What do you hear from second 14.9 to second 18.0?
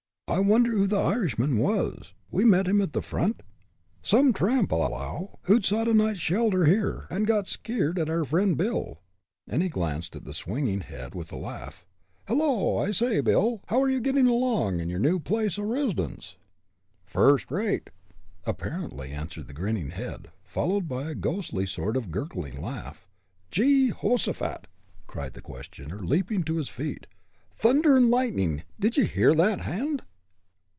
new place o' residence?" "First rate!"